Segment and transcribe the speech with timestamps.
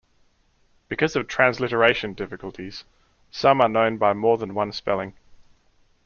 [0.87, 2.85] Because of transliteration difficulties,
[3.29, 5.13] some are known by more than one spelling.